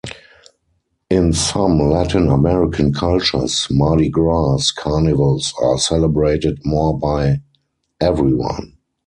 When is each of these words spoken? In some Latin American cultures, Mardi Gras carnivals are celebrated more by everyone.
In 1.11 1.31
some 1.31 1.77
Latin 1.79 2.27
American 2.27 2.91
cultures, 2.91 3.67
Mardi 3.69 4.09
Gras 4.09 4.71
carnivals 4.71 5.53
are 5.61 5.77
celebrated 5.77 6.57
more 6.65 6.97
by 6.97 7.41
everyone. 7.99 8.77